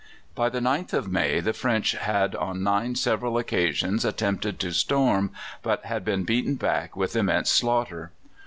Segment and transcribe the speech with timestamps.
[0.33, 5.29] By the 9th of May the French had on nine several occasions attempted to storm,
[5.61, 8.11] but had been beaten back with immense slaughter.